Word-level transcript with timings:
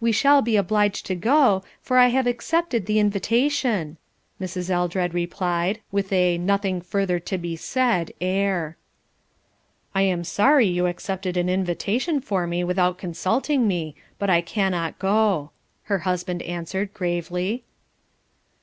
We 0.00 0.10
shall 0.10 0.40
be 0.40 0.56
obliged 0.56 1.04
to 1.04 1.14
go, 1.14 1.62
for 1.82 1.98
I 1.98 2.06
have 2.06 2.26
accepted 2.26 2.86
the 2.86 2.98
invitation," 2.98 3.98
Mrs. 4.40 4.70
Eldred 4.70 5.12
replied, 5.12 5.80
with 5.92 6.10
a 6.14 6.38
nothing 6.38 6.80
further 6.80 7.18
to 7.20 7.36
be 7.36 7.56
said 7.56 8.10
air. 8.18 8.78
"I 9.94 10.00
am 10.00 10.24
sorry 10.24 10.66
you 10.66 10.86
accepted 10.86 11.36
an 11.36 11.50
invitation 11.50 12.22
for 12.22 12.46
me, 12.46 12.64
without 12.64 12.96
consulting 12.96 13.68
me, 13.68 13.94
but 14.18 14.30
I 14.30 14.40
cannot 14.40 14.98
go," 14.98 15.50
her 15.82 15.98
husband 16.08 16.40
answered 16.44 16.94
gravely. 16.94 17.64